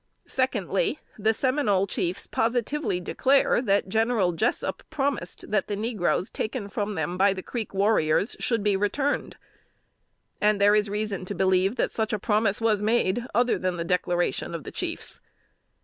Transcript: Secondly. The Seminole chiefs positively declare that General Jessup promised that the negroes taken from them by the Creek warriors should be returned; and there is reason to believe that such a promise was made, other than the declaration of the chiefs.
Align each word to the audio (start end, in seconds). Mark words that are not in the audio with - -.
Secondly. 0.25 0.97
The 1.19 1.31
Seminole 1.31 1.85
chiefs 1.85 2.25
positively 2.25 2.99
declare 2.99 3.61
that 3.61 3.87
General 3.87 4.31
Jessup 4.31 4.81
promised 4.89 5.51
that 5.51 5.67
the 5.67 5.75
negroes 5.75 6.31
taken 6.31 6.69
from 6.69 6.95
them 6.95 7.19
by 7.19 7.33
the 7.35 7.43
Creek 7.43 7.71
warriors 7.71 8.35
should 8.39 8.63
be 8.63 8.75
returned; 8.75 9.37
and 10.41 10.59
there 10.59 10.73
is 10.73 10.89
reason 10.89 11.23
to 11.25 11.35
believe 11.35 11.75
that 11.75 11.91
such 11.91 12.13
a 12.13 12.17
promise 12.17 12.59
was 12.59 12.81
made, 12.81 13.23
other 13.35 13.59
than 13.59 13.77
the 13.77 13.83
declaration 13.83 14.55
of 14.55 14.63
the 14.63 14.71
chiefs. 14.71 15.21